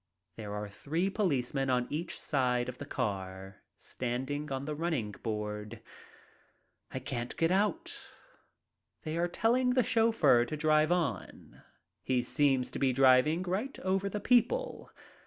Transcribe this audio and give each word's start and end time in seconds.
There 0.35 0.55
are 0.55 0.67
three 0.67 1.11
policemen 1.11 1.69
on 1.69 1.85
each 1.91 2.19
side 2.19 2.67
of 2.67 2.79
the 2.79 2.87
car, 2.87 3.61
standing 3.77 4.51
on 4.51 4.65
the 4.65 4.73
running 4.73 5.11
board. 5.11 5.79
I 6.89 6.97
can't 6.97 7.37
get 7.37 7.51
out. 7.51 8.01
They 9.03 9.15
are 9.15 9.27
telling 9.27 9.75
the 9.75 9.83
chauffeur 9.83 10.43
to 10.45 10.57
drive 10.57 10.91
on. 10.91 11.61
He 12.01 12.23
seems 12.23 12.71
to 12.71 12.79
be 12.79 12.91
driving 12.91 13.43
right 13.43 13.77
over 13.81 14.09
the 14.09 14.19
people. 14.19 14.89